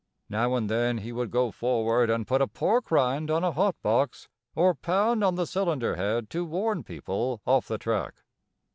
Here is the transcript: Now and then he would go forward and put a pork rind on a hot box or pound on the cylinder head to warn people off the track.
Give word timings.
Now 0.29 0.55
and 0.55 0.67
then 0.67 0.97
he 0.97 1.11
would 1.11 1.29
go 1.29 1.51
forward 1.51 2.09
and 2.09 2.25
put 2.25 2.41
a 2.41 2.47
pork 2.47 2.89
rind 2.89 3.29
on 3.29 3.43
a 3.43 3.51
hot 3.51 3.75
box 3.83 4.27
or 4.55 4.73
pound 4.73 5.23
on 5.23 5.35
the 5.35 5.45
cylinder 5.45 5.95
head 5.95 6.27
to 6.31 6.43
warn 6.43 6.83
people 6.83 7.39
off 7.45 7.67
the 7.67 7.77
track. 7.77 8.15